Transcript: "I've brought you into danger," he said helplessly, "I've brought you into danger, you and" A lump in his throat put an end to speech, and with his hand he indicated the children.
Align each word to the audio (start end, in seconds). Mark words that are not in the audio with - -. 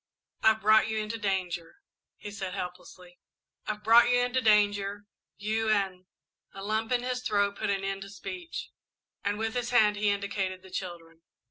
"I've 0.41 0.61
brought 0.61 0.87
you 0.87 0.97
into 0.97 1.19
danger," 1.19 1.75
he 2.17 2.31
said 2.31 2.55
helplessly, 2.55 3.19
"I've 3.67 3.83
brought 3.83 4.09
you 4.09 4.17
into 4.17 4.41
danger, 4.41 5.05
you 5.37 5.69
and" 5.69 6.07
A 6.59 6.63
lump 6.63 6.91
in 6.91 7.03
his 7.03 7.21
throat 7.21 7.55
put 7.57 7.69
an 7.69 7.83
end 7.83 8.01
to 8.01 8.09
speech, 8.09 8.71
and 9.23 9.37
with 9.37 9.53
his 9.53 9.69
hand 9.69 9.97
he 9.97 10.09
indicated 10.09 10.63
the 10.63 10.71
children. 10.71 11.21